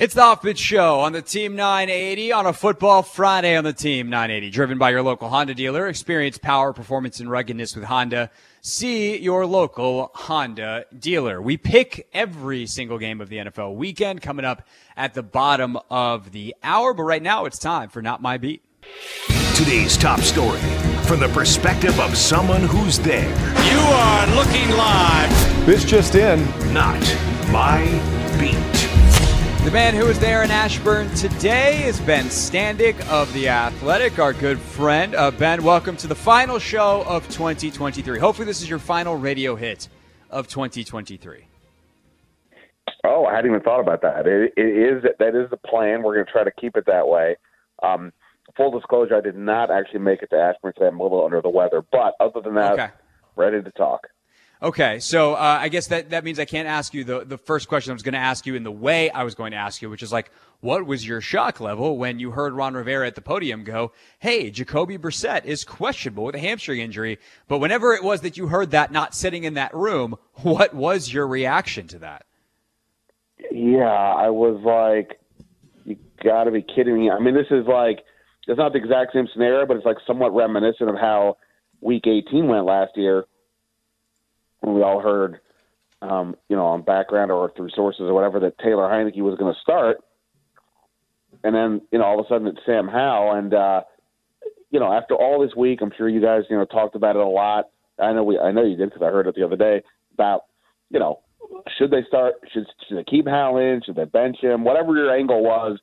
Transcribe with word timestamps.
It's 0.00 0.14
the 0.14 0.22
Hoffman 0.22 0.56
Show 0.56 1.00
on 1.00 1.12
the 1.12 1.20
Team 1.20 1.54
980 1.56 2.32
on 2.32 2.46
a 2.46 2.54
football 2.54 3.02
Friday 3.02 3.54
on 3.54 3.64
the 3.64 3.74
Team 3.74 4.08
980. 4.08 4.48
Driven 4.48 4.78
by 4.78 4.88
your 4.88 5.02
local 5.02 5.28
Honda 5.28 5.54
dealer. 5.54 5.88
Experience 5.88 6.38
power, 6.38 6.72
performance, 6.72 7.20
and 7.20 7.30
ruggedness 7.30 7.76
with 7.76 7.84
Honda. 7.84 8.30
See 8.62 9.18
your 9.18 9.44
local 9.44 10.10
Honda 10.14 10.86
dealer. 10.98 11.42
We 11.42 11.58
pick 11.58 12.08
every 12.14 12.64
single 12.64 12.96
game 12.96 13.20
of 13.20 13.28
the 13.28 13.36
NFL 13.36 13.74
weekend 13.74 14.22
coming 14.22 14.46
up 14.46 14.66
at 14.96 15.12
the 15.12 15.22
bottom 15.22 15.76
of 15.90 16.32
the 16.32 16.56
hour. 16.62 16.94
But 16.94 17.02
right 17.02 17.22
now, 17.22 17.44
it's 17.44 17.58
time 17.58 17.90
for 17.90 18.00
Not 18.00 18.22
My 18.22 18.38
Beat. 18.38 18.64
Today's 19.54 19.98
top 19.98 20.20
story 20.20 20.60
from 21.02 21.20
the 21.20 21.28
perspective 21.34 22.00
of 22.00 22.16
someone 22.16 22.62
who's 22.62 22.98
there. 23.00 23.28
You 23.70 23.80
are 23.80 24.26
looking 24.34 24.70
live. 24.78 25.66
This 25.66 25.84
just 25.84 26.14
in. 26.14 26.42
Not 26.72 27.02
My 27.52 27.84
Beat. 27.84 28.19
The 29.64 29.70
man 29.70 29.94
who 29.94 30.06
is 30.06 30.18
there 30.18 30.42
in 30.42 30.50
Ashburn 30.50 31.08
today 31.14 31.84
is 31.84 32.00
Ben 32.00 32.24
Standig 32.24 32.98
of 33.08 33.32
The 33.34 33.48
Athletic, 33.50 34.18
our 34.18 34.32
good 34.32 34.58
friend. 34.58 35.14
Uh, 35.14 35.30
ben, 35.30 35.62
welcome 35.62 35.96
to 35.98 36.06
the 36.06 36.14
final 36.14 36.58
show 36.58 37.04
of 37.06 37.28
2023. 37.28 38.18
Hopefully, 38.18 38.46
this 38.46 38.62
is 38.62 38.70
your 38.70 38.78
final 38.78 39.16
radio 39.16 39.54
hit 39.56 39.88
of 40.30 40.48
2023. 40.48 41.44
Oh, 43.04 43.26
I 43.26 43.34
hadn't 43.36 43.50
even 43.50 43.62
thought 43.62 43.80
about 43.80 44.00
that. 44.02 44.26
It, 44.26 44.52
it 44.56 44.62
is 44.62 45.02
that 45.18 45.36
is 45.36 45.50
the 45.50 45.58
plan. 45.58 46.02
We're 46.02 46.14
going 46.14 46.26
to 46.26 46.32
try 46.32 46.42
to 46.44 46.52
keep 46.58 46.76
it 46.76 46.84
that 46.86 47.06
way. 47.06 47.36
Um, 47.82 48.12
full 48.56 48.70
disclosure, 48.72 49.16
I 49.16 49.20
did 49.20 49.36
not 49.36 49.70
actually 49.70 50.00
make 50.00 50.22
it 50.22 50.30
to 50.30 50.36
Ashburn 50.36 50.72
today. 50.74 50.88
I'm 50.88 50.98
a 51.00 51.02
little 51.02 51.24
under 51.24 51.40
the 51.42 51.50
weather, 51.50 51.82
but 51.92 52.14
other 52.18 52.40
than 52.40 52.54
that, 52.54 52.72
Okay. 52.72 52.88
ready 53.36 53.62
to 53.62 53.70
talk. 53.72 54.06
Okay, 54.62 54.98
so 54.98 55.34
uh, 55.34 55.58
I 55.58 55.70
guess 55.70 55.86
that, 55.86 56.10
that 56.10 56.22
means 56.22 56.38
I 56.38 56.44
can't 56.44 56.68
ask 56.68 56.92
you 56.92 57.02
the, 57.02 57.24
the 57.24 57.38
first 57.38 57.66
question 57.66 57.92
I 57.92 57.94
was 57.94 58.02
going 58.02 58.12
to 58.12 58.18
ask 58.18 58.44
you 58.44 58.54
in 58.56 58.62
the 58.62 58.70
way 58.70 59.08
I 59.10 59.22
was 59.22 59.34
going 59.34 59.52
to 59.52 59.56
ask 59.56 59.80
you, 59.80 59.88
which 59.88 60.02
is 60.02 60.12
like, 60.12 60.30
what 60.60 60.84
was 60.84 61.06
your 61.06 61.22
shock 61.22 61.60
level 61.60 61.96
when 61.96 62.18
you 62.18 62.32
heard 62.32 62.52
Ron 62.52 62.74
Rivera 62.74 63.06
at 63.06 63.14
the 63.14 63.22
podium 63.22 63.64
go, 63.64 63.92
hey, 64.18 64.50
Jacoby 64.50 64.98
Brissett 64.98 65.46
is 65.46 65.64
questionable 65.64 66.24
with 66.24 66.34
a 66.34 66.38
hamstring 66.38 66.80
injury? 66.80 67.18
But 67.48 67.58
whenever 67.58 67.94
it 67.94 68.04
was 68.04 68.20
that 68.20 68.36
you 68.36 68.48
heard 68.48 68.72
that 68.72 68.92
not 68.92 69.14
sitting 69.14 69.44
in 69.44 69.54
that 69.54 69.74
room, 69.74 70.16
what 70.42 70.74
was 70.74 71.10
your 71.10 71.26
reaction 71.26 71.86
to 71.88 71.98
that? 72.00 72.26
Yeah, 73.50 73.84
I 73.84 74.28
was 74.28 74.60
like, 74.62 75.18
you 75.86 75.96
got 76.22 76.44
to 76.44 76.50
be 76.50 76.60
kidding 76.60 76.98
me. 76.98 77.10
I 77.10 77.18
mean, 77.18 77.34
this 77.34 77.50
is 77.50 77.66
like, 77.66 78.00
it's 78.46 78.58
not 78.58 78.74
the 78.74 78.78
exact 78.78 79.14
same 79.14 79.26
scenario, 79.32 79.64
but 79.64 79.78
it's 79.78 79.86
like 79.86 79.96
somewhat 80.06 80.34
reminiscent 80.34 80.90
of 80.90 80.96
how 80.96 81.38
Week 81.80 82.06
18 82.06 82.46
went 82.46 82.66
last 82.66 82.92
year, 82.96 83.24
when 84.60 84.74
we 84.74 84.82
all 84.82 85.00
heard, 85.00 85.40
um, 86.02 86.36
you 86.48 86.56
know, 86.56 86.66
on 86.66 86.82
background 86.82 87.30
or 87.30 87.52
through 87.56 87.70
sources 87.70 88.02
or 88.02 88.14
whatever, 88.14 88.40
that 88.40 88.58
Taylor 88.58 88.88
Heinicke 88.88 89.20
was 89.22 89.38
going 89.38 89.52
to 89.52 89.60
start, 89.60 89.98
and 91.44 91.54
then 91.54 91.80
you 91.90 91.98
know 91.98 92.04
all 92.04 92.20
of 92.20 92.26
a 92.26 92.28
sudden 92.28 92.46
it's 92.46 92.60
Sam 92.66 92.88
Howell, 92.88 93.32
and 93.36 93.54
uh, 93.54 93.82
you 94.70 94.80
know 94.80 94.92
after 94.92 95.14
all 95.14 95.40
this 95.40 95.54
week, 95.56 95.80
I'm 95.82 95.92
sure 95.96 96.08
you 96.08 96.20
guys 96.20 96.42
you 96.50 96.56
know 96.56 96.64
talked 96.64 96.94
about 96.94 97.16
it 97.16 97.22
a 97.22 97.28
lot. 97.28 97.70
I 97.98 98.12
know 98.12 98.24
we, 98.24 98.38
I 98.38 98.52
know 98.52 98.64
you 98.64 98.76
did 98.76 98.90
because 98.90 99.02
I 99.02 99.10
heard 99.10 99.26
it 99.26 99.34
the 99.34 99.44
other 99.44 99.56
day 99.56 99.82
about 100.14 100.44
you 100.90 100.98
know 100.98 101.20
should 101.78 101.90
they 101.90 102.02
start? 102.06 102.34
Should 102.52 102.66
should 102.88 102.98
they 102.98 103.04
keep 103.04 103.26
Howell 103.26 103.58
in? 103.58 103.82
Should 103.84 103.96
they 103.96 104.04
bench 104.04 104.38
him? 104.40 104.64
Whatever 104.64 104.96
your 104.96 105.14
angle 105.14 105.42
was, 105.42 105.78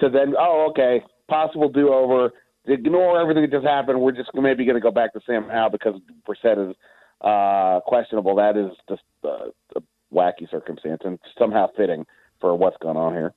to 0.00 0.08
then 0.08 0.34
oh 0.38 0.68
okay, 0.70 1.02
possible 1.28 1.68
do 1.68 1.92
over. 1.92 2.30
Ignore 2.66 3.20
everything 3.20 3.42
that 3.42 3.50
just 3.50 3.66
happened. 3.66 4.00
We're 4.00 4.12
just 4.12 4.30
maybe 4.34 4.64
going 4.64 4.74
to 4.74 4.82
go 4.82 4.90
back 4.90 5.14
to 5.14 5.20
Sam 5.26 5.48
Howell 5.48 5.70
because 5.70 5.94
Brissett 6.28 6.70
is 6.70 6.76
uh, 7.20 7.80
questionable. 7.80 8.36
That 8.36 8.56
is 8.56 8.72
just 8.88 9.02
a 9.24 9.80
wacky 10.12 10.50
circumstance 10.50 11.02
and 11.04 11.18
somehow 11.38 11.68
fitting 11.76 12.06
for 12.40 12.54
what's 12.54 12.76
going 12.78 12.96
on 12.96 13.12
here. 13.12 13.34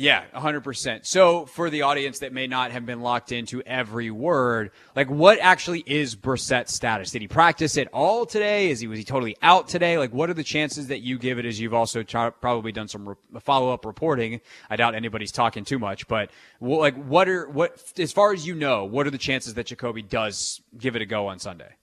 Yeah, 0.00 0.22
100%. 0.32 1.04
So, 1.06 1.44
for 1.44 1.70
the 1.70 1.82
audience 1.82 2.20
that 2.20 2.32
may 2.32 2.46
not 2.46 2.70
have 2.70 2.86
been 2.86 3.00
locked 3.00 3.32
into 3.32 3.62
every 3.62 4.12
word, 4.12 4.70
like 4.94 5.10
what 5.10 5.40
actually 5.40 5.82
is 5.84 6.14
Brissett's 6.14 6.72
status? 6.72 7.10
Did 7.10 7.22
he 7.22 7.26
practice 7.26 7.76
at 7.76 7.88
all 7.92 8.24
today? 8.24 8.70
Is 8.70 8.78
he 8.78 8.86
was 8.86 9.00
he 9.00 9.04
totally 9.04 9.36
out 9.42 9.66
today? 9.66 9.98
Like 9.98 10.12
what 10.12 10.30
are 10.30 10.34
the 10.34 10.44
chances 10.44 10.86
that 10.86 11.00
you 11.00 11.18
give 11.18 11.40
it 11.40 11.44
as 11.44 11.58
you've 11.58 11.74
also 11.74 12.04
tra- 12.04 12.30
probably 12.30 12.70
done 12.70 12.86
some 12.86 13.08
re- 13.08 13.40
follow-up 13.40 13.84
reporting? 13.84 14.40
I 14.70 14.76
doubt 14.76 14.94
anybody's 14.94 15.32
talking 15.32 15.64
too 15.64 15.80
much, 15.80 16.06
but 16.06 16.30
like 16.60 16.94
what 16.94 17.28
are 17.28 17.48
what 17.48 17.82
as 17.98 18.12
far 18.12 18.32
as 18.32 18.46
you 18.46 18.54
know, 18.54 18.84
what 18.84 19.08
are 19.08 19.10
the 19.10 19.18
chances 19.18 19.54
that 19.54 19.66
Jacoby 19.66 20.02
does 20.02 20.60
give 20.78 20.94
it 20.94 21.02
a 21.02 21.06
go 21.06 21.26
on 21.26 21.40
Sunday? 21.40 21.74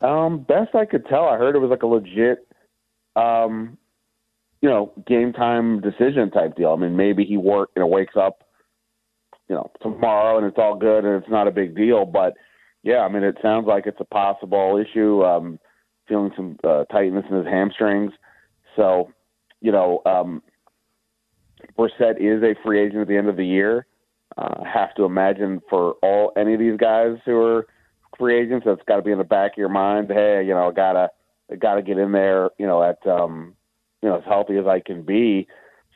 Um, 0.00 0.44
best 0.46 0.74
I 0.74 0.84
could 0.84 1.06
tell, 1.06 1.24
I 1.24 1.36
heard 1.36 1.56
it 1.56 1.60
was 1.60 1.70
like 1.70 1.82
a 1.82 1.86
legit, 1.86 2.46
um, 3.16 3.78
you 4.60 4.68
know, 4.68 4.92
game 5.06 5.32
time 5.32 5.80
decision 5.80 6.30
type 6.30 6.56
deal. 6.56 6.72
I 6.72 6.76
mean, 6.76 6.96
maybe 6.96 7.24
he 7.24 7.36
work, 7.36 7.70
you 7.76 7.80
know, 7.80 7.86
wakes 7.86 8.14
up, 8.16 8.44
you 9.48 9.54
know, 9.54 9.70
tomorrow 9.82 10.38
and 10.38 10.46
it's 10.46 10.58
all 10.58 10.76
good 10.76 11.04
and 11.04 11.22
it's 11.22 11.30
not 11.30 11.48
a 11.48 11.52
big 11.52 11.76
deal. 11.76 12.04
But 12.04 12.34
yeah, 12.82 13.00
I 13.00 13.08
mean, 13.08 13.22
it 13.22 13.36
sounds 13.40 13.66
like 13.66 13.86
it's 13.86 14.00
a 14.00 14.04
possible 14.04 14.82
issue. 14.82 15.22
Um, 15.22 15.58
feeling 16.08 16.32
some 16.36 16.56
uh, 16.64 16.84
tightness 16.84 17.24
in 17.30 17.36
his 17.36 17.46
hamstrings. 17.46 18.12
So, 18.76 19.12
you 19.60 19.72
know, 19.72 20.02
um, 20.06 20.42
Brissett 21.78 22.20
is 22.20 22.42
a 22.42 22.54
free 22.64 22.80
agent 22.80 23.02
at 23.02 23.08
the 23.08 23.16
end 23.16 23.28
of 23.28 23.36
the 23.36 23.46
year. 23.46 23.86
Uh, 24.36 24.64
have 24.64 24.94
to 24.96 25.04
imagine 25.04 25.60
for 25.70 25.92
all 26.02 26.32
any 26.36 26.54
of 26.54 26.60
these 26.60 26.76
guys 26.76 27.16
who 27.24 27.36
are 27.40 27.66
free 28.18 28.40
agents, 28.40 28.66
that's 28.66 28.82
got 28.86 28.96
to 28.96 29.02
be 29.02 29.12
in 29.12 29.18
the 29.18 29.24
back 29.24 29.52
of 29.52 29.58
your 29.58 29.68
mind. 29.68 30.08
Hey, 30.10 30.44
you 30.46 30.54
know, 30.54 30.72
gotta 30.74 31.10
gotta 31.58 31.82
get 31.82 31.98
in 31.98 32.12
there. 32.12 32.50
You 32.58 32.66
know, 32.66 32.82
at 32.82 33.06
um, 33.06 33.54
you 34.02 34.08
know, 34.08 34.18
as 34.18 34.24
healthy 34.24 34.56
as 34.56 34.66
I 34.66 34.80
can 34.80 35.02
be. 35.02 35.46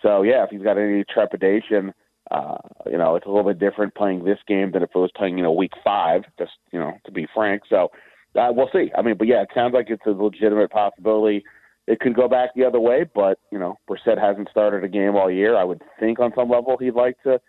So 0.02 0.22
yeah, 0.22 0.44
if 0.44 0.50
he's 0.50 0.62
got 0.62 0.78
any 0.78 1.04
trepidation, 1.04 1.92
uh, 2.30 2.58
you 2.90 2.98
know, 2.98 3.16
it's 3.16 3.26
a 3.26 3.28
little 3.28 3.50
bit 3.50 3.58
different 3.58 3.94
playing 3.94 4.24
this 4.24 4.38
game 4.46 4.72
than 4.72 4.82
if 4.82 4.90
it 4.94 4.98
was 4.98 5.10
playing, 5.16 5.38
you 5.38 5.44
know, 5.44 5.52
week 5.52 5.72
five. 5.84 6.22
Just 6.38 6.52
you 6.72 6.78
know, 6.78 6.92
to 7.04 7.12
be 7.12 7.26
frank. 7.34 7.62
So 7.68 7.90
uh, 8.34 8.48
we'll 8.50 8.70
see. 8.72 8.90
I 8.96 9.02
mean, 9.02 9.16
but 9.16 9.26
yeah, 9.26 9.42
it 9.42 9.48
sounds 9.54 9.74
like 9.74 9.90
it's 9.90 10.06
a 10.06 10.10
legitimate 10.10 10.70
possibility. 10.70 11.44
It 11.86 12.00
could 12.00 12.14
go 12.14 12.28
back 12.28 12.50
the 12.54 12.64
other 12.64 12.80
way, 12.80 13.06
but 13.14 13.38
you 13.50 13.58
know, 13.58 13.76
Brissett 13.88 14.20
hasn't 14.20 14.50
started 14.50 14.84
a 14.84 14.88
game 14.88 15.16
all 15.16 15.30
year. 15.30 15.56
I 15.56 15.64
would 15.64 15.82
think 15.98 16.20
on 16.20 16.32
some 16.34 16.50
level 16.50 16.76
he'd 16.78 16.94
like 16.94 17.16
to 17.22 17.40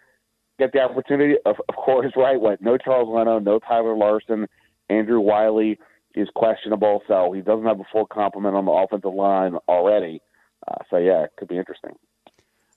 get 0.58 0.72
the 0.72 0.80
opportunity. 0.80 1.36
Of, 1.46 1.58
of 1.68 1.76
course, 1.76 2.12
right? 2.16 2.40
What? 2.40 2.62
No 2.62 2.78
Charles 2.78 3.10
Leno, 3.10 3.40
no 3.40 3.60
Tyler 3.60 3.96
Larsen. 3.96 4.48
Andrew 4.90 5.20
Wylie 5.20 5.80
is 6.16 6.28
questionable, 6.36 7.02
so 7.08 7.32
he 7.32 7.42
doesn't 7.42 7.66
have 7.66 7.80
a 7.80 7.86
full 7.92 8.06
complement 8.06 8.56
on 8.56 8.66
the 8.66 8.72
offensive 8.72 9.14
line 9.14 9.56
already. 9.68 10.22
Uh, 10.68 10.76
so 10.90 10.98
yeah, 10.98 11.24
it 11.24 11.32
could 11.38 11.48
be 11.48 11.58
interesting. 11.58 11.92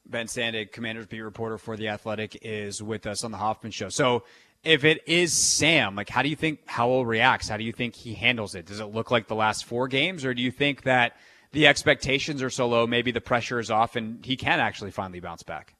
Ben 0.06 0.26
Standig, 0.26 0.72
Commander's 0.72 1.06
beat 1.06 1.20
reporter 1.20 1.58
for 1.58 1.76
the 1.76 1.88
Athletic, 1.88 2.38
is 2.42 2.82
with 2.82 3.06
us 3.06 3.24
on 3.24 3.30
the 3.30 3.38
Hoffman 3.38 3.72
Show. 3.72 3.88
So, 3.88 4.24
if 4.64 4.84
it 4.84 5.02
is 5.08 5.32
Sam, 5.32 5.96
like, 5.96 6.08
how 6.08 6.22
do 6.22 6.28
you 6.28 6.36
think 6.36 6.60
Howell 6.66 7.04
reacts? 7.04 7.48
How 7.48 7.56
do 7.56 7.64
you 7.64 7.72
think 7.72 7.94
he 7.96 8.14
handles 8.14 8.54
it? 8.54 8.66
Does 8.66 8.78
it 8.78 8.86
look 8.86 9.10
like 9.10 9.26
the 9.26 9.34
last 9.34 9.64
four 9.64 9.88
games, 9.88 10.24
or 10.24 10.34
do 10.34 10.42
you 10.42 10.52
think 10.52 10.82
that 10.82 11.16
the 11.50 11.66
expectations 11.66 12.42
are 12.42 12.50
so 12.50 12.68
low, 12.68 12.86
maybe 12.86 13.10
the 13.10 13.20
pressure 13.20 13.58
is 13.58 13.70
off, 13.70 13.96
and 13.96 14.24
he 14.24 14.36
can 14.36 14.60
actually 14.60 14.92
finally 14.92 15.18
bounce 15.18 15.42
back? 15.42 15.74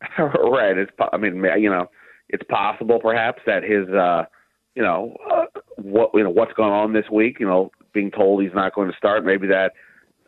right. 0.18 0.78
It's. 0.78 0.92
I 1.12 1.16
mean, 1.18 1.44
you 1.58 1.70
know, 1.70 1.90
it's 2.28 2.44
possible 2.48 3.00
perhaps 3.00 3.42
that 3.46 3.62
his, 3.62 3.88
uh, 3.88 4.24
you 4.74 4.82
know, 4.82 5.16
uh, 5.30 5.46
what 5.76 6.10
you 6.14 6.22
know 6.22 6.30
what's 6.30 6.52
going 6.52 6.72
on 6.72 6.92
this 6.92 7.06
week. 7.10 7.38
You 7.40 7.46
know, 7.46 7.70
being 7.92 8.10
told 8.10 8.42
he's 8.42 8.54
not 8.54 8.74
going 8.74 8.90
to 8.90 8.96
start, 8.96 9.24
maybe 9.24 9.46
that 9.48 9.72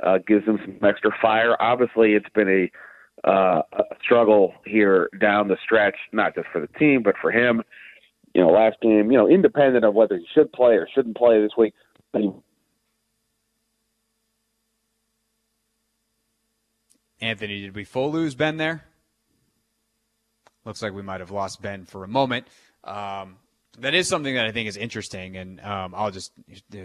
uh, 0.02 0.18
gives 0.26 0.44
him 0.46 0.58
some 0.64 0.88
extra 0.88 1.10
fire. 1.20 1.56
Obviously, 1.60 2.14
it's 2.14 2.28
been 2.34 2.48
a, 2.48 3.28
uh, 3.28 3.62
struggle 4.02 4.52
here 4.66 5.08
down 5.20 5.48
the 5.48 5.56
stretch, 5.62 5.96
not 6.12 6.34
just 6.34 6.48
for 6.52 6.60
the 6.60 6.66
team 6.78 7.02
but 7.02 7.14
for 7.20 7.30
him. 7.30 7.62
You 8.34 8.40
know, 8.40 8.50
last 8.50 8.80
game, 8.80 9.10
you 9.10 9.18
know, 9.18 9.28
independent 9.28 9.84
of 9.84 9.94
whether 9.94 10.16
he 10.16 10.26
should 10.34 10.52
play 10.52 10.74
or 10.74 10.88
shouldn't 10.92 11.16
play 11.16 11.40
this 11.40 11.52
week, 11.56 11.74
he 12.14 12.30
Anthony, 17.20 17.60
did 17.60 17.76
we 17.76 17.84
full 17.84 18.10
lose 18.10 18.34
Ben 18.34 18.56
there? 18.56 18.84
Looks 20.64 20.82
like 20.82 20.92
we 20.92 21.02
might 21.02 21.20
have 21.20 21.30
lost 21.30 21.62
Ben 21.62 21.84
for 21.84 22.02
a 22.02 22.08
moment. 22.08 22.48
Um, 22.82 23.36
that 23.78 23.94
is 23.94 24.08
something 24.08 24.34
that 24.34 24.46
I 24.46 24.52
think 24.52 24.68
is 24.68 24.76
interesting, 24.76 25.36
and 25.36 25.60
um, 25.60 25.94
I'll 25.94 26.10
just 26.10 26.32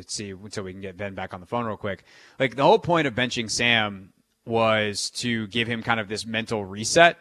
see 0.07 0.31
until 0.31 0.63
we 0.63 0.71
can 0.71 0.81
get 0.81 0.97
Ben 0.97 1.15
back 1.15 1.33
on 1.33 1.41
the 1.41 1.45
phone 1.45 1.65
real 1.65 1.77
quick. 1.77 2.03
Like 2.39 2.55
the 2.55 2.63
whole 2.63 2.79
point 2.79 3.07
of 3.07 3.15
benching 3.15 3.51
Sam 3.51 4.13
was 4.45 5.09
to 5.11 5.47
give 5.47 5.67
him 5.67 5.83
kind 5.83 5.99
of 5.99 6.07
this 6.07 6.25
mental 6.25 6.63
reset. 6.63 7.17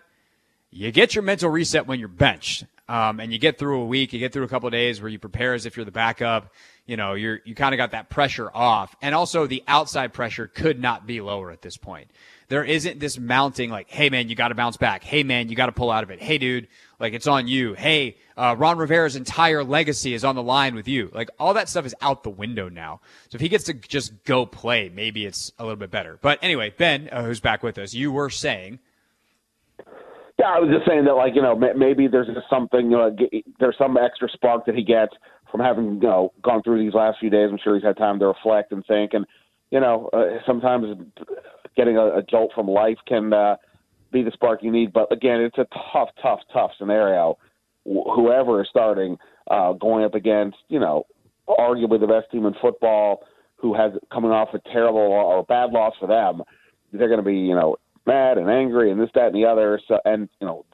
You 0.70 0.92
get 0.92 1.14
your 1.14 1.22
mental 1.22 1.50
reset 1.50 1.86
when 1.86 1.98
you're 1.98 2.08
benched, 2.08 2.64
um, 2.88 3.18
and 3.18 3.32
you 3.32 3.38
get 3.38 3.58
through 3.58 3.80
a 3.80 3.86
week, 3.86 4.12
you 4.12 4.20
get 4.20 4.32
through 4.32 4.44
a 4.44 4.48
couple 4.48 4.70
days 4.70 5.00
where 5.00 5.08
you 5.08 5.18
prepare 5.18 5.54
as 5.54 5.66
if 5.66 5.76
you're 5.76 5.84
the 5.84 5.90
backup. 5.90 6.52
You 6.86 6.96
know, 6.96 7.14
you're 7.14 7.40
you 7.44 7.56
kind 7.56 7.74
of 7.74 7.78
got 7.78 7.90
that 7.90 8.08
pressure 8.08 8.50
off, 8.54 8.94
and 9.02 9.14
also 9.14 9.46
the 9.46 9.64
outside 9.66 10.12
pressure 10.12 10.46
could 10.46 10.80
not 10.80 11.06
be 11.06 11.20
lower 11.20 11.50
at 11.50 11.62
this 11.62 11.76
point. 11.76 12.10
There 12.48 12.64
isn't 12.64 13.00
this 13.00 13.19
mounting 13.19 13.70
like, 13.70 13.90
hey 13.90 14.08
man, 14.10 14.28
you 14.28 14.37
got 14.37 14.48
to 14.48 14.54
bounce 14.54 14.76
back. 14.76 15.02
Hey 15.02 15.22
man, 15.25 15.48
you 15.48 15.56
got 15.56 15.66
to 15.66 15.72
pull 15.72 15.90
out 15.90 16.04
of 16.04 16.10
it. 16.10 16.22
Hey 16.22 16.38
dude, 16.38 16.69
like 17.00 17.12
it's 17.12 17.26
on 17.26 17.48
you. 17.48 17.75
Hey, 17.75 18.16
uh, 18.37 18.54
Ron 18.56 18.78
Rivera's 18.78 19.16
entire 19.16 19.64
legacy 19.64 20.14
is 20.14 20.25
on 20.25 20.37
the 20.37 20.43
line 20.43 20.75
with 20.75 20.87
you. 20.87 21.10
Like 21.12 21.31
all 21.38 21.54
that 21.54 21.69
stuff 21.69 21.87
is 21.87 21.94
out 22.00 22.22
the 22.22 22.31
window 22.31 22.69
now. 22.69 23.00
So 23.31 23.37
if 23.37 23.40
he 23.40 23.48
gets 23.48 23.64
to 23.64 23.75
just 23.75 24.25
go 24.25 24.46
play, 24.46 24.88
maybe 24.94 25.26
it's 25.26 25.52
a 25.58 25.64
little 25.64 25.76
bit 25.76 25.90
better. 25.90 26.19
But 26.22 26.38
anyway, 26.43 26.72
Ben, 26.76 27.08
uh, 27.10 27.25
who's 27.25 27.40
back 27.40 27.62
with 27.62 27.78
us, 27.78 27.94
you 27.94 28.12
were 28.12 28.31
saying 28.31 28.78
Yeah, 30.38 30.46
I 30.46 30.60
was 30.60 30.70
just 30.72 30.87
saying 30.87 31.04
that, 31.06 31.14
like 31.14 31.34
you 31.34 31.42
know, 31.42 31.56
maybe 31.56 32.06
there's 32.08 32.26
just 32.28 32.49
something, 32.50 32.90
know, 32.90 33.16
there's 33.58 33.76
some 33.78 33.96
extra 33.96 34.28
spark 34.28 34.66
that 34.66 34.75
he 34.75 34.84
gets 34.84 35.14
from 35.50 35.60
having 35.60 35.94
you 35.94 36.08
know 36.08 36.32
gone 36.42 36.62
through 36.62 36.84
these 36.84 36.94
last 36.94 37.19
few 37.19 37.31
days. 37.31 37.49
I'm 37.50 37.58
sure 37.62 37.75
he's 37.75 37.84
had 37.84 37.96
time 37.96 38.19
to 38.20 38.26
reflect 38.26 38.72
and 38.72 38.84
think, 38.87 39.14
and 39.14 39.26
you 39.70 39.81
know, 39.81 40.08
uh, 40.12 40.38
sometimes 40.46 40.87
getting 41.76 41.96
a, 41.96 42.19
a 42.19 42.23
jolt 42.23 42.52
from 42.55 42.69
life 42.69 42.99
can 43.06 43.32
uh, 43.32 43.56
be 44.12 44.23
the 44.23 44.31
spark 44.32 44.62
you 44.62 44.70
need. 44.70 44.93
But 44.93 45.12
again, 45.12 45.40
it's 45.40 45.58
a 45.58 45.67
tough, 45.93 46.08
tough, 46.23 46.40
tough 46.52 46.70
scenario. 46.78 47.38
Wh- 47.84 48.14
whoever 48.14 48.61
is 48.61 48.69
starting, 48.69 49.19
uh, 49.50 49.73
going 49.73 50.05
up 50.05 50.14
against, 50.14 50.58
you 50.69 50.81
know, 50.81 51.06
arguably 51.49 52.00
the 52.00 52.06
best 52.06 52.31
team 52.31 52.46
in 52.46 52.55
football, 52.61 53.23
who 53.56 53.75
has 53.75 53.93
coming 54.12 54.31
off 54.31 54.49
a 54.55 54.58
terrible 54.70 54.99
or 54.99 55.43
bad 55.44 55.70
loss 55.70 55.94
for 55.99 56.06
them, 56.06 56.43
they're 56.93 57.08
going 57.08 57.20
to 57.20 57.25
be, 57.25 57.37
you 57.37 57.55
know, 57.55 57.76
mad 58.06 58.38
and 58.38 58.50
angry 58.50 58.90
and 58.90 59.00
this, 59.00 59.11
that, 59.14 59.26
and 59.26 59.34
the 59.34 59.44
other. 59.44 59.81
So, 59.88 59.99
and 60.05 60.28
you 60.40 60.46
know, 60.46 60.64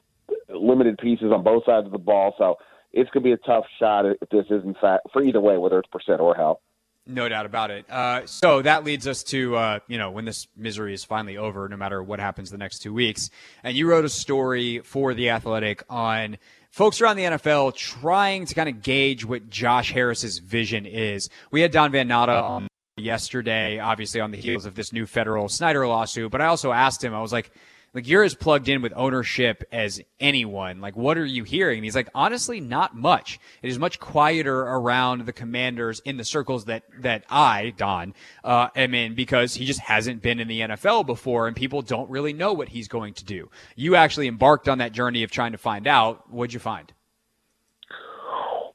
limited 0.49 0.99
pieces 0.99 1.33
on 1.33 1.43
both 1.43 1.65
sides 1.65 1.87
of 1.87 1.93
the 1.93 1.99
ball. 1.99 2.35
So 2.39 2.57
it's 2.93 3.11
going 3.11 3.23
to 3.23 3.29
be 3.29 3.33
a 3.33 3.47
tough 3.47 3.65
shot 3.79 4.05
if 4.07 4.29
this 4.31 4.47
is 4.51 4.65
in 4.65 4.75
fact 4.81 5.09
for 5.13 5.23
either 5.23 5.41
way, 5.41 5.57
whether 5.57 5.79
it's 5.79 5.89
Brissett 5.91 6.21
or 6.21 6.35
Howell. 6.35 6.61
No 7.07 7.29
doubt 7.29 7.47
about 7.47 7.73
it. 7.73 7.91
Uh, 7.91 8.27
so 8.27 8.63
that 8.63 8.85
leads 8.85 9.09
us 9.09 9.25
to, 9.25 9.57
uh, 9.57 9.79
you 9.89 9.99
know, 9.99 10.11
when 10.11 10.25
this 10.25 10.47
misery 10.57 10.95
is 10.95 11.03
finally 11.03 11.37
over, 11.37 11.69
no 11.69 11.77
matter 11.77 12.01
what 12.01 12.21
happens 12.21 12.51
the 12.51 12.59
next 12.59 12.79
two 12.79 12.95
weeks. 12.95 13.29
And 13.65 13.77
you 13.77 13.89
wrote 13.89 14.05
a 14.05 14.09
story 14.09 14.79
for 14.81 15.13
The 15.13 15.31
Athletic 15.31 15.83
on 15.91 16.39
folks 16.71 17.01
around 17.01 17.17
the 17.17 17.25
NFL 17.25 17.75
trying 17.75 18.47
to 18.47 18.55
kind 18.55 18.69
of 18.69 18.83
gauge 18.83 19.25
what 19.25 19.51
Josh 19.51 19.91
Harris's 19.93 20.39
vision 20.39 20.87
is. 20.87 21.29
We 21.51 21.61
had 21.61 21.73
Don 21.73 21.91
Van 21.91 22.07
Natta 22.07 22.41
on 22.41 22.69
yesterday, 22.97 23.81
obviously 23.81 24.21
on 24.21 24.31
the 24.31 24.39
heels 24.39 24.65
of 24.65 24.77
this 24.77 24.93
new 24.93 25.07
federal 25.07 25.49
Snyder 25.49 25.87
lawsuit, 25.89 26.31
but 26.31 26.41
I 26.41 26.47
also 26.47 26.71
asked 26.71 27.03
him, 27.03 27.15
I 27.15 27.21
was 27.21 27.33
like, 27.33 27.51
like 27.95 28.09
you're 28.09 28.23
as 28.23 28.35
plugged 28.35 28.69
in 28.69 28.81
with 28.81 28.93
ownership 28.97 29.65
as 29.71 30.01
anyone. 30.19 30.81
Like, 30.81 30.97
what 30.97 31.19
are 31.19 31.27
you 31.27 31.45
hearing? 31.45 31.79
And 31.79 31.85
he's 31.85 31.95
like, 31.95 32.09
honestly, 32.15 32.59
not 32.59 32.97
much. 32.97 33.39
It 33.61 33.69
is 33.69 33.79
much 33.79 34.01
quieter 34.01 34.61
around 34.61 35.27
the 35.27 35.33
commanders 35.33 36.01
in 36.05 36.17
the 36.17 36.25
circles 36.25 36.65
that, 36.67 36.85
that 37.01 37.25
I, 37.29 37.75
Don, 37.77 38.15
uh, 38.45 38.69
am 38.75 38.95
in 38.95 39.15
because 39.15 39.55
he 39.55 39.67
just 39.67 39.81
hasn't 39.81 40.23
been 40.23 40.41
in 40.41 40.49
the 40.49 40.61
NFL 40.61 41.05
before 41.05 41.47
and 41.47 41.55
people 41.55 41.83
don't 41.83 42.09
really 42.09 42.33
know 42.33 42.55
what 42.55 42.71
he's 42.71 42.89
going 42.89 43.13
to 43.15 43.25
do. 43.25 43.51
You 43.77 43.97
actually 43.97 44.27
embarked 44.27 44.69
on 44.69 44.79
that 44.79 44.93
journey 44.93 45.23
of 45.23 45.31
trying 45.31 45.53
to 45.53 45.59
find 45.59 45.87
out. 45.87 46.31
What'd 46.31 46.55
you 46.55 46.61
find? 46.61 46.91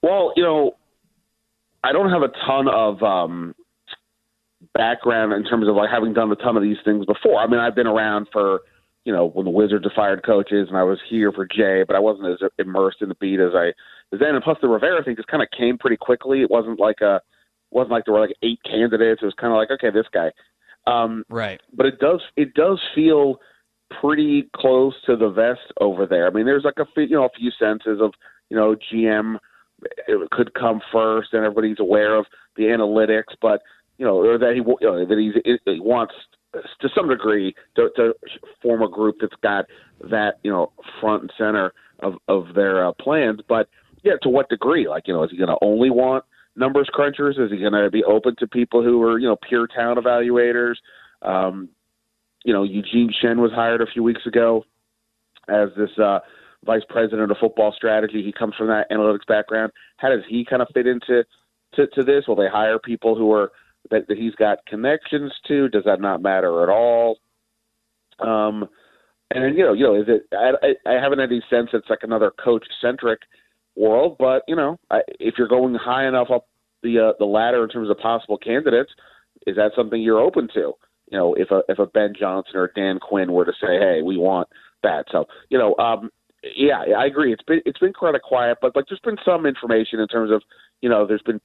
Well, 0.04 0.34
you 0.36 0.44
know, 0.44 0.76
I 1.84 1.92
don't 1.92 2.12
have 2.12 2.22
a 2.22 2.30
ton 2.46 2.68
of, 2.68 3.02
um, 3.02 3.56
background 4.74 5.34
in 5.34 5.44
terms 5.44 5.68
of 5.68 5.76
like 5.76 5.90
having 5.90 6.14
done 6.14 6.32
a 6.32 6.36
ton 6.36 6.56
of 6.56 6.62
these 6.62 6.78
things 6.86 7.04
before. 7.06 7.40
I 7.40 7.48
mean, 7.48 7.60
I've 7.60 7.74
been 7.74 7.88
around 7.88 8.28
for, 8.32 8.62
you 9.08 9.14
know, 9.14 9.30
when 9.30 9.46
the 9.46 9.52
Wizards 9.52 9.86
have 9.86 9.94
fired 9.94 10.26
coaches, 10.26 10.68
and 10.68 10.76
I 10.78 10.84
was 10.84 11.00
here 11.10 11.32
for 11.32 11.48
Jay, 11.48 11.86
but 11.88 11.96
I 11.96 12.00
wasn't 12.00 12.28
as 12.28 12.50
immersed 12.60 13.02
in 13.02 13.08
the 13.08 13.16
beat 13.16 13.40
as 13.40 13.54
I 13.56 13.72
was 14.12 14.20
then. 14.20 14.36
And 14.36 14.44
plus, 14.44 14.58
the 14.62 14.68
Rivera 14.68 15.02
thing 15.02 15.16
just 15.16 15.30
kind 15.30 15.42
of 15.42 15.48
came 15.58 15.78
pretty 15.78 15.96
quickly. 15.96 16.42
It 16.42 16.52
wasn't 16.52 16.78
like 16.78 17.00
a, 17.00 17.22
wasn't 17.72 17.92
like 17.92 18.04
there 18.04 18.14
were 18.14 18.20
like 18.20 18.36
eight 18.44 18.60
candidates. 18.70 19.22
It 19.22 19.26
was 19.26 19.34
kind 19.40 19.54
of 19.54 19.56
like, 19.56 19.72
okay, 19.72 19.92
this 19.92 20.08
guy. 20.14 20.32
Um, 20.88 21.24
right. 21.30 21.62
But 21.72 21.86
it 21.86 22.00
does, 22.00 22.20
it 22.36 22.54
does 22.54 22.82
feel 22.94 23.40
pretty 24.02 24.50
close 24.54 24.94
to 25.06 25.16
the 25.16 25.30
vest 25.30 25.72
over 25.80 26.06
there. 26.06 26.28
I 26.28 26.32
mean, 26.32 26.46
there's 26.46 26.66
like 26.66 26.78
a, 26.78 26.86
few, 26.94 27.04
you 27.04 27.16
know, 27.16 27.26
a 27.26 27.40
few 27.40 27.52
senses 27.58 28.02
of, 28.02 28.14
you 28.50 28.58
know, 28.58 28.76
GM 28.92 29.38
it 30.08 30.30
could 30.32 30.54
come 30.54 30.82
first, 30.92 31.30
and 31.34 31.44
everybody's 31.44 31.80
aware 31.80 32.16
of 32.16 32.26
the 32.56 32.64
analytics, 32.64 33.36
but 33.42 33.62
you 33.98 34.06
know, 34.06 34.18
or 34.18 34.38
that 34.38 34.54
he 34.54 34.58
you 34.58 34.78
know, 34.82 35.06
that 35.06 35.18
he's, 35.18 35.60
he 35.66 35.80
wants 35.80 36.14
to 36.82 36.90
some 36.96 37.10
degree 37.10 37.56
to, 37.76 37.90
to 37.96 38.14
form 38.62 38.82
a 38.82 38.90
group 38.90 39.18
that's 39.22 39.36
got 39.42 39.66
that 40.10 40.40
you 40.44 40.52
know 40.52 40.72
front 41.02 41.24
and 41.24 41.34
center 41.38 41.74
of 42.00 42.16
of 42.28 42.54
their 42.56 42.86
uh, 42.86 42.92
plans. 42.94 43.42
But 43.48 43.70
yeah, 44.04 44.14
to 44.24 44.30
what 44.30 44.50
degree? 44.50 44.88
Like 44.88 45.08
you 45.08 45.14
know, 45.14 45.24
is 45.24 45.32
he 45.32 45.38
going 45.38 45.50
to 45.50 45.58
only 45.62 45.90
want 45.90 46.24
numbers 46.56 46.90
crunchers? 46.94 47.40
Is 47.40 47.52
he 47.52 47.58
going 47.58 47.74
to 47.74 47.90
be 47.90 48.04
open 48.04 48.36
to 48.40 48.48
people 48.48 48.84
who 48.84 49.02
are 49.04 49.20
you 49.20 49.28
know 49.28 49.38
pure 49.48 49.68
talent 49.68 50.00
evaluators? 50.00 50.76
Um, 51.22 51.70
you 52.44 52.54
know, 52.54 52.64
Eugene 52.64 53.12
Shen 53.22 53.42
was 53.42 53.52
hired 53.52 53.82
a 53.82 53.88
few 53.88 54.04
weeks 54.04 54.26
ago 54.26 54.64
as 55.50 55.70
this 55.78 55.90
uh, 55.98 56.20
vice 56.66 56.84
president 56.88 57.32
of 57.32 57.38
football 57.40 57.74
strategy. 57.76 58.24
He 58.24 58.32
comes 58.32 58.56
from 58.56 58.68
that 58.68 58.90
analytics 58.92 59.28
background. 59.28 59.72
How 59.98 60.10
does 60.10 60.24
he 60.28 60.46
kind 60.46 60.62
of 60.62 60.68
fit 60.74 60.88
into 60.88 61.26
to, 61.76 61.88
to 61.88 62.04
this? 62.04 62.26
Will 62.28 62.36
they 62.36 62.48
hire 62.48 62.80
people 62.80 63.16
who 63.16 63.32
are 63.34 63.52
that, 63.92 64.08
that 64.08 64.18
he's 64.18 64.36
got 64.36 64.66
connections 64.66 65.32
to? 65.48 65.70
Does 65.70 65.84
that 65.86 66.02
not 66.02 66.22
matter 66.22 66.64
at 66.64 66.70
all? 66.70 67.18
Um, 68.20 68.68
and 69.32 69.58
you 69.58 69.64
know, 69.64 69.74
you 69.74 69.84
know, 69.84 69.96
is 69.96 70.08
it? 70.08 70.28
I, 70.34 70.90
I 70.90 70.94
haven't 71.02 71.20
had 71.20 71.32
any 71.32 71.44
sense 71.50 71.70
it's 71.74 71.90
like 71.90 72.00
another 72.04 72.32
coach 72.44 72.66
centric 72.82 73.20
world, 73.76 74.16
but 74.18 74.44
you 74.48 74.56
know, 74.56 74.80
I, 74.90 75.02
if 75.20 75.36
you're 75.38 75.48
going 75.48 75.76
high 75.76 76.08
enough 76.08 76.30
up 76.32 76.48
the 76.84 77.10
uh, 77.10 77.14
the 77.20 77.26
ladder 77.26 77.64
in 77.64 77.70
terms 77.70 77.90
of 77.90 77.98
possible 77.98 78.38
candidates, 78.38 78.92
is 79.46 79.56
that 79.58 79.72
something 79.76 80.02
you're 80.02 80.20
open 80.20 80.48
to? 80.54 80.74
You 81.12 81.18
know, 81.18 81.34
if 81.34 81.52
a 81.52 81.62
if 81.68 81.80
a 81.80 81.86
Ben 81.86 82.14
Johnson 82.18 82.56
or 82.56 82.72
Dan 82.76 83.00
Quinn 83.00 83.32
were 83.34 83.46
to 83.46 83.54
say, 83.54 83.78
"Hey, 83.78 84.02
we 84.02 84.18
want 84.18 84.48
that," 84.84 85.06
so 85.12 85.26
you 85.50 85.58
know, 85.58 85.76
um, 85.76 86.10
yeah, 86.56 86.84
I 86.98 87.06
agree. 87.06 87.34
It's 87.34 87.44
been 87.44 87.62
it's 87.66 87.80
been 87.80 87.94
kind 88.00 88.16
of 88.16 88.22
quiet, 88.22 88.60
but 88.62 88.76
like 88.76 88.86
there's 88.90 89.02
been 89.02 89.18
some 89.26 89.46
information 89.46 90.00
in 90.00 90.08
terms 90.08 90.32
of 90.32 90.42
you 90.82 90.90
know, 90.90 91.06
there's 91.06 91.22
been 91.24 91.42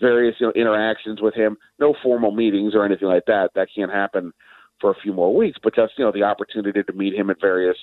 various 0.00 0.36
you 0.40 0.46
know 0.46 0.52
interactions 0.52 1.20
with 1.20 1.34
him. 1.34 1.56
No 1.78 1.94
formal 2.02 2.32
meetings 2.32 2.74
or 2.74 2.84
anything 2.84 3.08
like 3.08 3.26
that. 3.26 3.50
That 3.54 3.68
can't 3.74 3.90
happen 3.90 4.32
for 4.80 4.90
a 4.90 4.94
few 5.02 5.12
more 5.12 5.34
weeks. 5.34 5.58
But 5.62 5.74
just 5.74 5.94
you 5.98 6.04
know 6.04 6.12
the 6.12 6.24
opportunity 6.24 6.82
to 6.82 6.92
meet 6.92 7.14
him 7.14 7.30
at 7.30 7.40
various 7.40 7.76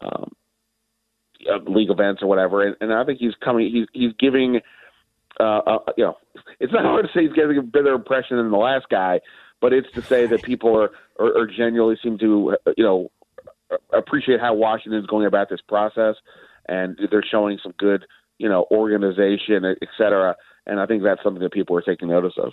um, 0.00 0.32
uh, 1.50 1.58
league 1.70 1.90
events 1.90 2.22
or 2.22 2.26
whatever. 2.26 2.66
And, 2.66 2.76
and 2.80 2.92
I 2.92 3.04
think 3.04 3.18
he's 3.18 3.34
coming. 3.42 3.70
He's 3.70 3.86
he's 3.92 4.12
giving. 4.18 4.60
Uh, 5.40 5.60
uh, 5.66 5.78
you 5.96 6.04
know, 6.04 6.16
it's 6.58 6.72
not 6.72 6.82
hard 6.82 7.06
to 7.06 7.12
say 7.12 7.24
he's 7.24 7.32
getting 7.32 7.58
a 7.58 7.62
better 7.62 7.94
impression 7.94 8.38
than 8.38 8.50
the 8.50 8.56
last 8.56 8.86
guy, 8.90 9.20
but 9.60 9.72
it's 9.72 9.90
to 9.92 10.02
say 10.02 10.26
that 10.26 10.42
people 10.42 10.76
are, 10.76 10.90
are, 11.20 11.42
are 11.42 11.46
genuinely 11.46 11.96
seem 12.02 12.18
to, 12.18 12.56
uh, 12.66 12.72
you 12.76 12.82
know, 12.82 13.08
appreciate 13.92 14.40
how 14.40 14.52
Washington's 14.54 15.06
going 15.06 15.26
about 15.26 15.48
this 15.48 15.60
process, 15.60 16.16
and 16.66 16.98
they're 17.12 17.22
showing 17.22 17.56
some 17.62 17.72
good, 17.78 18.04
you 18.38 18.48
know, 18.48 18.66
organization, 18.72 19.64
et 19.64 19.88
cetera 19.96 20.34
and 20.68 20.78
I 20.78 20.86
think 20.86 21.02
that's 21.02 21.22
something 21.22 21.42
that 21.42 21.52
people 21.52 21.76
are 21.76 21.82
taking 21.82 22.08
notice 22.08 22.34
of. 22.36 22.52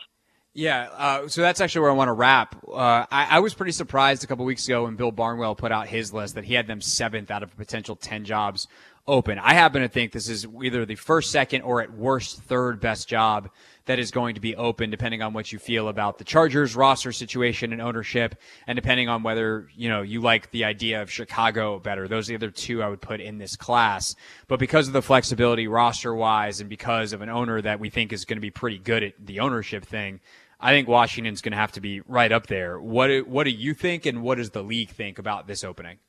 Yeah, 0.53 0.87
uh, 0.95 1.27
so 1.27 1.41
that's 1.41 1.59
actually 1.59 1.81
where 1.81 1.91
I 1.91 1.95
want 1.95 2.07
to 2.07 2.13
wrap. 2.13 2.55
Uh, 2.65 3.05
I, 3.11 3.27
I, 3.31 3.39
was 3.39 3.53
pretty 3.53 3.73
surprised 3.73 4.23
a 4.23 4.27
couple 4.27 4.45
weeks 4.45 4.65
ago 4.65 4.85
when 4.85 4.95
Bill 4.95 5.11
Barnwell 5.11 5.53
put 5.53 5.73
out 5.73 5.89
his 5.89 6.13
list 6.13 6.35
that 6.35 6.45
he 6.45 6.53
had 6.53 6.65
them 6.65 6.79
seventh 6.79 7.29
out 7.29 7.43
of 7.43 7.51
a 7.51 7.55
potential 7.57 7.97
10 7.97 8.23
jobs 8.23 8.65
open. 9.07 9.37
I 9.37 9.53
happen 9.53 9.81
to 9.81 9.87
think 9.87 10.11
this 10.11 10.29
is 10.29 10.47
either 10.63 10.85
the 10.85 10.95
first, 10.95 11.31
second, 11.31 11.61
or 11.61 11.81
at 11.81 11.93
worst 11.93 12.41
third 12.41 12.79
best 12.79 13.07
job 13.07 13.49
that 13.85 13.99
is 13.99 14.09
going 14.09 14.33
to 14.35 14.41
be 14.41 14.55
open, 14.55 14.89
depending 14.89 15.21
on 15.21 15.33
what 15.33 15.51
you 15.51 15.59
feel 15.59 15.89
about 15.89 16.17
the 16.17 16.23
Chargers 16.23 16.75
roster 16.75 17.11
situation 17.11 17.71
and 17.71 17.81
ownership, 17.81 18.35
and 18.65 18.75
depending 18.75 19.07
on 19.07 19.21
whether 19.21 19.69
you 19.75 19.89
know 19.89 20.01
you 20.01 20.21
like 20.21 20.49
the 20.51 20.63
idea 20.63 21.01
of 21.01 21.11
Chicago 21.11 21.79
better. 21.79 22.07
Those 22.07 22.27
are 22.27 22.33
the 22.33 22.47
other 22.47 22.51
two 22.51 22.81
I 22.81 22.89
would 22.89 23.01
put 23.01 23.21
in 23.21 23.37
this 23.37 23.55
class. 23.55 24.15
But 24.47 24.59
because 24.59 24.87
of 24.87 24.93
the 24.93 25.01
flexibility 25.01 25.67
roster 25.67 26.15
wise, 26.15 26.59
and 26.59 26.69
because 26.69 27.13
of 27.13 27.21
an 27.21 27.29
owner 27.29 27.61
that 27.61 27.79
we 27.79 27.89
think 27.89 28.11
is 28.11 28.25
going 28.25 28.37
to 28.37 28.41
be 28.41 28.51
pretty 28.51 28.79
good 28.79 29.03
at 29.03 29.13
the 29.23 29.39
ownership 29.39 29.85
thing. 29.85 30.19
I 30.57 30.71
think 30.71 30.87
Washington's 30.87 31.41
going 31.41 31.51
to 31.51 31.57
have 31.57 31.73
to 31.73 31.81
be 31.81 31.99
right 32.07 32.31
up 32.31 32.47
there. 32.47 32.79
What 32.79 33.27
what 33.27 33.43
do 33.43 33.51
you 33.51 33.73
think, 33.73 34.05
and 34.05 34.23
what 34.23 34.37
does 34.37 34.49
the 34.49 34.63
league 34.63 34.89
think 34.89 35.19
about 35.19 35.47
this 35.47 35.63
opening? 35.63 35.99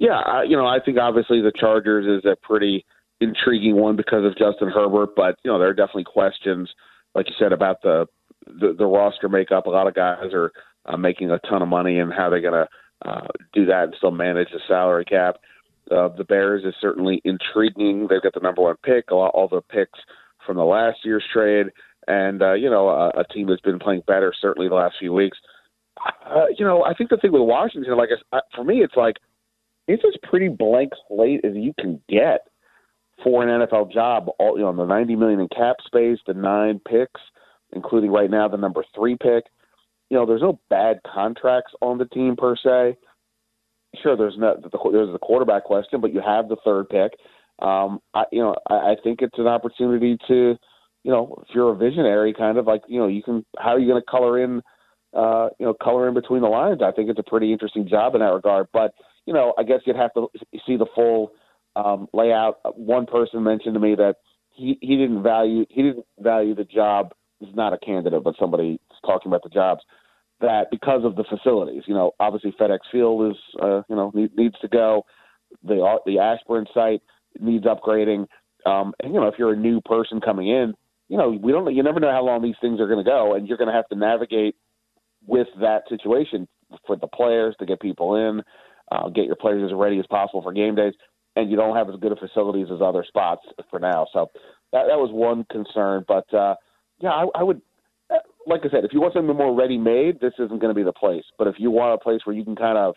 Yeah, 0.00 0.42
you 0.44 0.56
know, 0.56 0.66
I 0.66 0.78
think 0.80 0.96
obviously 0.98 1.42
the 1.42 1.52
Chargers 1.54 2.06
is 2.06 2.24
a 2.24 2.34
pretty 2.34 2.86
intriguing 3.20 3.76
one 3.76 3.96
because 3.96 4.24
of 4.24 4.32
Justin 4.32 4.70
Herbert, 4.70 5.10
but 5.14 5.38
you 5.44 5.50
know 5.50 5.58
there 5.58 5.68
are 5.68 5.74
definitely 5.74 6.04
questions, 6.04 6.70
like 7.14 7.28
you 7.28 7.34
said, 7.38 7.52
about 7.52 7.82
the 7.82 8.06
the, 8.46 8.74
the 8.76 8.86
roster 8.86 9.28
makeup. 9.28 9.66
A 9.66 9.70
lot 9.70 9.86
of 9.86 9.94
guys 9.94 10.32
are 10.32 10.52
uh, 10.86 10.96
making 10.96 11.30
a 11.30 11.38
ton 11.40 11.60
of 11.60 11.68
money, 11.68 11.98
and 11.98 12.14
how 12.14 12.30
they're 12.30 12.40
going 12.40 12.64
to 12.64 13.08
uh, 13.08 13.26
do 13.52 13.66
that 13.66 13.84
and 13.84 13.94
still 13.98 14.10
manage 14.10 14.48
the 14.52 14.60
salary 14.66 15.04
cap. 15.04 15.36
Uh, 15.90 16.08
the 16.16 16.24
Bears 16.24 16.64
is 16.64 16.74
certainly 16.80 17.20
intriguing. 17.26 18.06
They've 18.08 18.22
got 18.22 18.32
the 18.32 18.40
number 18.40 18.62
one 18.62 18.76
pick, 18.82 19.12
all, 19.12 19.28
all 19.34 19.48
the 19.48 19.60
picks 19.60 19.98
from 20.46 20.56
the 20.56 20.64
last 20.64 21.00
year's 21.04 21.24
trade, 21.30 21.66
and 22.08 22.40
uh, 22.40 22.54
you 22.54 22.70
know 22.70 22.88
a, 22.88 23.08
a 23.20 23.24
team 23.34 23.48
that's 23.48 23.60
been 23.60 23.78
playing 23.78 24.04
better 24.06 24.32
certainly 24.40 24.70
the 24.70 24.76
last 24.76 24.94
few 24.98 25.12
weeks. 25.12 25.36
Uh, 26.24 26.46
you 26.56 26.64
know, 26.64 26.84
I 26.84 26.94
think 26.94 27.10
the 27.10 27.18
thing 27.18 27.32
with 27.32 27.42
Washington, 27.42 27.98
like 27.98 28.08
I, 28.32 28.40
for 28.56 28.64
me, 28.64 28.82
it's 28.82 28.96
like 28.96 29.16
it's 29.90 30.04
as 30.06 30.28
pretty 30.28 30.48
blank 30.48 30.92
slate 31.08 31.44
as 31.44 31.54
you 31.54 31.72
can 31.78 32.00
get 32.08 32.46
for 33.24 33.42
an 33.42 33.66
NFL 33.66 33.92
job. 33.92 34.28
All 34.38 34.56
you 34.56 34.64
know, 34.64 34.74
the 34.74 34.84
ninety 34.84 35.16
million 35.16 35.40
in 35.40 35.48
cap 35.48 35.76
space, 35.84 36.18
the 36.26 36.34
nine 36.34 36.80
picks, 36.88 37.20
including 37.72 38.10
right 38.10 38.30
now 38.30 38.48
the 38.48 38.56
number 38.56 38.84
three 38.94 39.16
pick. 39.16 39.44
You 40.08 40.16
know, 40.16 40.26
there's 40.26 40.42
no 40.42 40.60
bad 40.70 41.00
contracts 41.12 41.72
on 41.80 41.98
the 41.98 42.06
team 42.06 42.36
per 42.36 42.56
se. 42.56 42.96
Sure, 44.02 44.16
there's 44.16 44.36
not 44.38 44.62
there's 44.62 45.12
the 45.12 45.18
quarterback 45.18 45.64
question, 45.64 46.00
but 46.00 46.12
you 46.12 46.20
have 46.24 46.48
the 46.48 46.56
third 46.64 46.88
pick. 46.88 47.12
Um, 47.60 48.00
I, 48.14 48.24
you 48.32 48.40
know, 48.40 48.54
I, 48.68 48.74
I 48.74 48.94
think 49.02 49.20
it's 49.22 49.38
an 49.38 49.46
opportunity 49.46 50.16
to, 50.28 50.56
you 51.02 51.10
know, 51.10 51.42
if 51.42 51.54
you're 51.54 51.72
a 51.72 51.76
visionary, 51.76 52.32
kind 52.32 52.58
of 52.58 52.66
like, 52.66 52.82
you 52.88 53.00
know, 53.00 53.08
you 53.08 53.22
can. 53.22 53.44
How 53.58 53.70
are 53.70 53.78
you 53.78 53.88
going 53.88 54.00
to 54.00 54.10
color 54.10 54.42
in, 54.42 54.62
uh, 55.14 55.48
you 55.58 55.66
know, 55.66 55.74
color 55.74 56.08
in 56.08 56.14
between 56.14 56.42
the 56.42 56.48
lines? 56.48 56.80
I 56.82 56.92
think 56.92 57.10
it's 57.10 57.18
a 57.18 57.28
pretty 57.28 57.52
interesting 57.52 57.88
job 57.88 58.14
in 58.14 58.20
that 58.20 58.32
regard. 58.32 58.68
But 58.72 58.94
you 59.30 59.34
know, 59.36 59.54
I 59.56 59.62
guess 59.62 59.78
you'd 59.86 59.94
have 59.94 60.12
to 60.14 60.26
see 60.66 60.76
the 60.76 60.86
full 60.92 61.30
um, 61.76 62.08
layout. 62.12 62.58
One 62.76 63.06
person 63.06 63.44
mentioned 63.44 63.74
to 63.74 63.80
me 63.80 63.94
that 63.94 64.16
he, 64.50 64.76
he 64.80 64.96
didn't 64.96 65.22
value 65.22 65.66
he 65.70 65.82
didn't 65.82 66.04
value 66.18 66.56
the 66.56 66.64
job. 66.64 67.12
He's 67.38 67.54
not 67.54 67.72
a 67.72 67.78
candidate, 67.78 68.24
but 68.24 68.34
somebody 68.40 68.80
talking 69.06 69.30
about 69.30 69.44
the 69.44 69.48
jobs 69.48 69.82
that 70.40 70.66
because 70.72 71.04
of 71.04 71.14
the 71.14 71.22
facilities. 71.22 71.84
You 71.86 71.94
know, 71.94 72.10
obviously 72.18 72.52
FedEx 72.60 72.80
Field 72.90 73.30
is 73.30 73.38
uh, 73.62 73.82
you 73.88 73.94
know 73.94 74.10
need, 74.12 74.36
needs 74.36 74.56
to 74.62 74.68
go. 74.68 75.06
The 75.62 75.98
the 76.06 76.18
Ashburn 76.18 76.66
site 76.74 77.00
needs 77.38 77.66
upgrading. 77.66 78.26
Um, 78.66 78.94
and 79.00 79.14
you 79.14 79.20
know, 79.20 79.28
if 79.28 79.34
you're 79.38 79.52
a 79.52 79.56
new 79.56 79.80
person 79.82 80.20
coming 80.20 80.48
in, 80.48 80.74
you 81.08 81.16
know, 81.16 81.30
we 81.30 81.52
don't. 81.52 81.72
You 81.72 81.84
never 81.84 82.00
know 82.00 82.10
how 82.10 82.24
long 82.24 82.42
these 82.42 82.56
things 82.60 82.80
are 82.80 82.88
going 82.88 83.04
to 83.04 83.08
go, 83.08 83.36
and 83.36 83.46
you're 83.46 83.58
going 83.58 83.70
to 83.70 83.74
have 83.74 83.88
to 83.90 83.96
navigate 83.96 84.56
with 85.24 85.46
that 85.60 85.82
situation 85.88 86.48
for 86.84 86.96
the 86.96 87.06
players 87.06 87.54
to 87.60 87.66
get 87.66 87.80
people 87.80 88.16
in, 88.16 88.42
uh, 88.90 89.08
get 89.08 89.24
your 89.24 89.36
players 89.36 89.70
as 89.70 89.76
ready 89.76 89.98
as 89.98 90.06
possible 90.06 90.42
for 90.42 90.52
game 90.52 90.74
days, 90.74 90.94
and 91.36 91.50
you 91.50 91.56
don't 91.56 91.76
have 91.76 91.88
as 91.88 91.96
good 92.00 92.12
of 92.12 92.18
facilities 92.18 92.68
as 92.72 92.80
other 92.80 93.04
spots 93.06 93.42
for 93.70 93.78
now. 93.78 94.06
So 94.12 94.30
that 94.72 94.84
that 94.88 94.98
was 94.98 95.10
one 95.12 95.44
concern. 95.50 96.04
But 96.06 96.32
uh, 96.34 96.56
yeah, 97.00 97.10
I, 97.10 97.26
I 97.34 97.42
would 97.42 97.62
like 98.46 98.62
I 98.64 98.70
said, 98.70 98.84
if 98.84 98.92
you 98.92 99.00
want 99.00 99.14
something 99.14 99.36
more 99.36 99.54
ready-made, 99.54 100.20
this 100.20 100.32
isn't 100.38 100.60
going 100.60 100.70
to 100.70 100.74
be 100.74 100.82
the 100.82 100.92
place. 100.92 101.24
But 101.38 101.46
if 101.46 101.56
you 101.58 101.70
want 101.70 101.94
a 101.94 101.98
place 102.02 102.20
where 102.24 102.34
you 102.34 102.44
can 102.44 102.56
kind 102.56 102.78
of, 102.78 102.96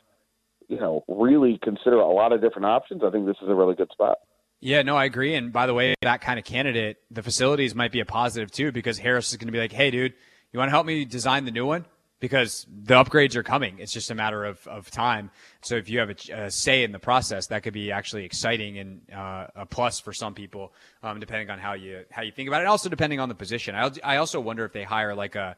you 0.67 0.79
know, 0.79 1.03
really 1.07 1.59
consider 1.61 1.97
a 1.97 2.11
lot 2.11 2.31
of 2.31 2.41
different 2.41 2.65
options, 2.65 3.01
I 3.05 3.11
think 3.11 3.25
this 3.25 3.35
is 3.41 3.49
a 3.49 3.53
really 3.53 3.75
good 3.75 3.91
spot. 3.91 4.17
Yeah, 4.61 4.81
no, 4.81 4.95
I 4.95 5.05
agree. 5.05 5.35
And 5.35 5.51
by 5.51 5.67
the 5.67 5.73
way, 5.73 5.93
that 6.01 6.21
kind 6.21 6.39
of 6.39 6.45
candidate, 6.45 6.97
the 7.11 7.21
facilities 7.21 7.75
might 7.75 7.91
be 7.91 7.99
a 7.99 8.05
positive 8.05 8.49
too, 8.49 8.71
because 8.71 8.97
Harris 8.97 9.31
is 9.31 9.37
going 9.37 9.47
to 9.47 9.51
be 9.51 9.59
like, 9.59 9.73
hey, 9.73 9.91
dude, 9.91 10.13
you 10.51 10.57
want 10.57 10.69
to 10.69 10.71
help 10.71 10.85
me 10.85 11.03
design 11.03 11.45
the 11.45 11.51
new 11.51 11.65
one? 11.65 11.85
Because 12.23 12.65
the 12.85 12.93
upgrades 12.93 13.35
are 13.35 13.43
coming. 13.43 13.79
It's 13.79 13.91
just 13.91 14.09
a 14.09 14.15
matter 14.15 14.45
of, 14.45 14.65
of 14.65 14.89
time. 14.89 15.29
So 15.61 15.75
if 15.75 15.89
you 15.89 15.99
have 15.99 16.09
a, 16.09 16.45
a 16.45 16.49
say 16.49 16.85
in 16.85 16.93
the 16.93 16.99
process, 16.99 17.47
that 17.47 17.63
could 17.63 17.73
be 17.73 17.91
actually 17.91 18.23
exciting 18.23 18.79
and 18.79 19.01
uh, 19.13 19.47
a 19.57 19.65
plus 19.65 19.99
for 19.99 20.13
some 20.13 20.33
people, 20.33 20.71
um, 21.03 21.19
depending 21.19 21.49
on 21.49 21.59
how 21.59 21.73
you 21.73 22.05
how 22.11 22.21
you 22.21 22.31
think 22.31 22.47
about 22.47 22.61
it. 22.61 22.67
Also, 22.67 22.87
depending 22.87 23.19
on 23.19 23.27
the 23.27 23.35
position. 23.35 23.75
I, 23.75 23.91
I 24.05 24.15
also 24.17 24.39
wonder 24.39 24.63
if 24.63 24.71
they 24.71 24.83
hire 24.83 25.13
like 25.13 25.35
a 25.35 25.57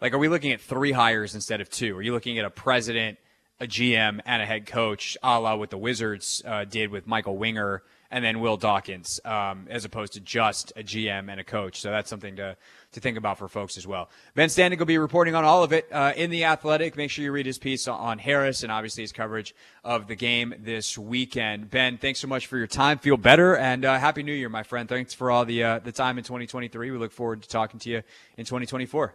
like, 0.00 0.14
are 0.14 0.18
we 0.18 0.28
looking 0.28 0.52
at 0.52 0.62
three 0.62 0.92
hires 0.92 1.34
instead 1.34 1.60
of 1.60 1.68
two? 1.68 1.94
Are 1.98 2.02
you 2.02 2.12
looking 2.12 2.38
at 2.38 2.46
a 2.46 2.50
president, 2.50 3.18
a 3.60 3.66
GM, 3.66 4.20
and 4.24 4.42
a 4.42 4.46
head 4.46 4.64
coach, 4.64 5.18
a 5.22 5.38
la 5.38 5.54
what 5.54 5.68
the 5.68 5.76
Wizards 5.76 6.42
uh, 6.46 6.64
did 6.64 6.90
with 6.90 7.06
Michael 7.06 7.36
Winger? 7.36 7.82
And 8.10 8.24
then 8.24 8.40
Will 8.40 8.56
Dawkins, 8.56 9.20
um, 9.24 9.66
as 9.68 9.84
opposed 9.84 10.12
to 10.14 10.20
just 10.20 10.72
a 10.76 10.82
GM 10.82 11.30
and 11.30 11.40
a 11.40 11.44
coach. 11.44 11.80
So 11.80 11.90
that's 11.90 12.08
something 12.08 12.36
to, 12.36 12.56
to 12.92 13.00
think 13.00 13.18
about 13.18 13.38
for 13.38 13.48
folks 13.48 13.76
as 13.76 13.86
well. 13.86 14.08
Ben 14.34 14.48
Standig 14.48 14.78
will 14.78 14.86
be 14.86 14.98
reporting 14.98 15.34
on 15.34 15.44
all 15.44 15.62
of 15.62 15.72
it 15.72 15.88
uh, 15.92 16.12
in 16.16 16.30
The 16.30 16.44
Athletic. 16.44 16.96
Make 16.96 17.10
sure 17.10 17.24
you 17.24 17.32
read 17.32 17.46
his 17.46 17.58
piece 17.58 17.88
on 17.88 18.18
Harris 18.18 18.62
and 18.62 18.70
obviously 18.70 19.02
his 19.02 19.12
coverage 19.12 19.54
of 19.84 20.06
the 20.06 20.14
game 20.14 20.54
this 20.58 20.96
weekend. 20.96 21.70
Ben, 21.70 21.98
thanks 21.98 22.20
so 22.20 22.28
much 22.28 22.46
for 22.46 22.58
your 22.58 22.66
time. 22.66 22.98
Feel 22.98 23.16
better 23.16 23.56
and 23.56 23.84
uh, 23.84 23.98
Happy 23.98 24.22
New 24.22 24.32
Year, 24.32 24.48
my 24.48 24.62
friend. 24.62 24.88
Thanks 24.88 25.14
for 25.14 25.30
all 25.30 25.44
the, 25.44 25.62
uh, 25.62 25.78
the 25.80 25.92
time 25.92 26.18
in 26.18 26.24
2023. 26.24 26.90
We 26.90 26.98
look 26.98 27.12
forward 27.12 27.42
to 27.42 27.48
talking 27.48 27.80
to 27.80 27.90
you 27.90 28.02
in 28.36 28.44
2024. 28.44 29.14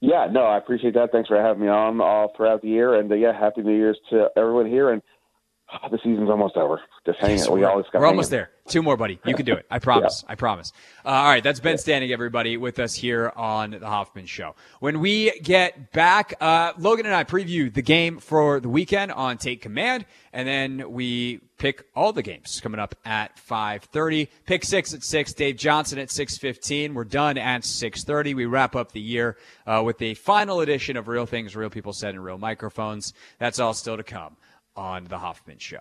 Yeah, 0.00 0.28
no, 0.30 0.44
I 0.44 0.58
appreciate 0.58 0.94
that. 0.94 1.10
Thanks 1.10 1.28
for 1.28 1.42
having 1.42 1.62
me 1.62 1.68
on 1.68 2.00
all 2.00 2.32
throughout 2.36 2.62
the 2.62 2.68
year. 2.68 2.94
And 2.94 3.10
uh, 3.10 3.16
yeah, 3.16 3.38
Happy 3.38 3.62
New 3.62 3.74
Year's 3.74 3.98
to 4.10 4.28
everyone 4.36 4.66
here. 4.66 4.90
And 4.90 5.02
oh, 5.72 5.88
the 5.90 5.98
season's 5.98 6.30
almost 6.30 6.56
over. 6.56 6.80
Just 7.06 7.18
hang 7.18 7.32
yes, 7.32 7.46
it. 7.46 7.52
We 7.52 7.64
always 7.64 7.86
We're 7.92 8.06
almost 8.06 8.30
there. 8.30 8.50
Two 8.66 8.82
more, 8.82 8.96
buddy. 8.96 9.18
You 9.24 9.34
can 9.34 9.46
do 9.46 9.54
it. 9.54 9.66
I 9.70 9.78
promise. 9.78 10.24
yeah. 10.26 10.32
I 10.32 10.34
promise. 10.34 10.72
Uh, 11.04 11.08
all 11.08 11.24
right, 11.24 11.42
that's 11.42 11.60
Ben 11.60 11.76
Standig, 11.76 12.12
everybody, 12.12 12.56
with 12.56 12.78
us 12.78 12.94
here 12.94 13.32
on 13.34 13.70
the 13.70 13.86
Hoffman 13.86 14.26
Show. 14.26 14.54
When 14.80 15.00
we 15.00 15.38
get 15.40 15.92
back, 15.92 16.34
uh, 16.40 16.72
Logan 16.78 17.06
and 17.06 17.14
I 17.14 17.24
preview 17.24 17.72
the 17.72 17.82
game 17.82 18.18
for 18.18 18.60
the 18.60 18.68
weekend 18.68 19.12
on 19.12 19.38
Take 19.38 19.62
Command, 19.62 20.04
and 20.32 20.46
then 20.46 20.92
we 20.92 21.40
pick 21.56 21.86
all 21.96 22.12
the 22.12 22.22
games 22.22 22.60
coming 22.60 22.78
up 22.78 22.94
at 23.04 23.36
5.30. 23.36 24.28
Pick 24.46 24.64
six 24.64 24.94
at 24.94 25.02
6, 25.02 25.32
Dave 25.32 25.56
Johnson 25.56 25.98
at 25.98 26.08
6.15. 26.08 26.92
We're 26.94 27.04
done 27.04 27.38
at 27.38 27.62
6.30. 27.62 28.34
We 28.34 28.44
wrap 28.44 28.76
up 28.76 28.92
the 28.92 29.00
year 29.00 29.36
uh, 29.66 29.82
with 29.84 29.98
the 29.98 30.14
final 30.14 30.60
edition 30.60 30.96
of 30.96 31.08
Real 31.08 31.26
Things 31.26 31.56
Real 31.56 31.70
People 31.70 31.92
Said 31.92 32.14
in 32.14 32.20
Real 32.20 32.38
Microphones. 32.38 33.12
That's 33.38 33.58
all 33.58 33.74
still 33.74 33.96
to 33.96 34.04
come 34.04 34.36
on 34.78 35.04
The 35.04 35.18
Hoffman 35.18 35.58
Show. 35.58 35.80